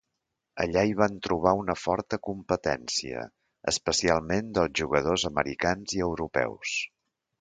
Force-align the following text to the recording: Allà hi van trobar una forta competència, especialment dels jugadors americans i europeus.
Allà 0.63 0.81
hi 0.87 0.95
van 1.01 1.17
trobar 1.27 1.51
una 1.59 1.75
forta 1.81 2.19
competència, 2.29 3.25
especialment 3.73 4.53
dels 4.59 4.75
jugadors 4.81 5.27
americans 5.31 5.97
i 5.99 6.03
europeus. 6.11 6.75